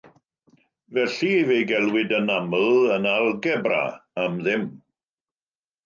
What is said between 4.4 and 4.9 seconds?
ddim.